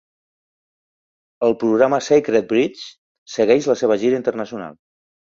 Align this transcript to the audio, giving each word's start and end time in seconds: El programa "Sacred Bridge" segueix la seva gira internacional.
El 1.49 1.53
programa 1.65 2.01
"Sacred 2.07 2.49
Bridge" 2.55 2.91
segueix 3.37 3.71
la 3.75 3.81
seva 3.87 4.03
gira 4.07 4.23
internacional. 4.27 4.85